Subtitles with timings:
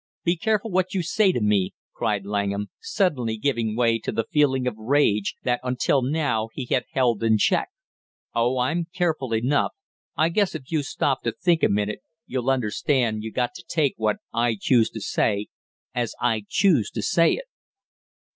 [0.23, 4.65] "Be careful what you say to me!" cried Langham, suddenly giving way to the feeling
[4.65, 7.69] of rage that until now he had held in check.
[8.33, 9.73] "Oh, I'm careful enough.
[10.17, 13.93] I guess if you stop to think a minute you'll understand you got to take
[13.97, 15.49] what I choose to say
[15.93, 17.45] as I choose to say it!"